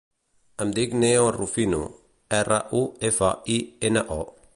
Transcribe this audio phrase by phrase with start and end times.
[0.63, 1.81] Em dic Neo Rufino:
[2.39, 3.59] erra, u, efa, i,
[3.91, 4.27] ena, o.